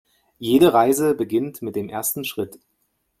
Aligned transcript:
Jede 0.39 0.73
Reise 0.73 1.13
beginnt 1.13 1.61
mit 1.61 1.75
dem 1.75 1.87
ersten 1.87 2.25
Schritt. 2.25 2.57